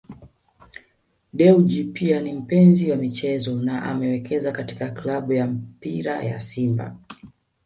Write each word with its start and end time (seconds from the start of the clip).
Dewji 1.33 1.83
pia 1.83 2.21
ni 2.21 2.33
mpenzi 2.33 2.91
wa 2.91 2.97
michezo 2.97 3.61
na 3.61 3.83
amewekeza 3.83 4.51
katika 4.51 4.89
klabu 4.91 5.33
ya 5.33 5.47
mpira 5.47 6.23
ya 6.23 6.39
Simba 6.39 6.95